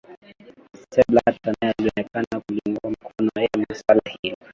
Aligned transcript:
sepp 0.91 1.07
blatter 1.11 1.53
naye 1.57 1.73
alionekana 1.77 2.35
kuliunga 2.45 2.81
mkono 2.89 3.29
eeh 3.37 3.49
muuh 3.57 3.75
swala 3.79 4.09
hilo 4.21 4.37